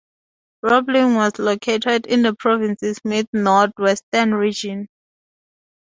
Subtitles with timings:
[0.65, 4.87] Roblin was located in the province's mid-northwestern region.